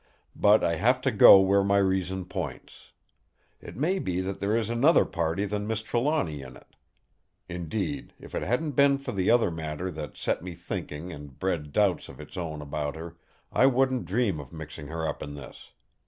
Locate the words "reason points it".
1.77-3.75